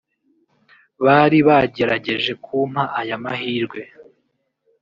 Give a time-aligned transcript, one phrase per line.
[1.05, 3.81] bari bagerageje kumpa aya mahirwe